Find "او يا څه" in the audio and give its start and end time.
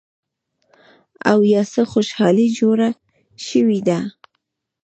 1.31-1.81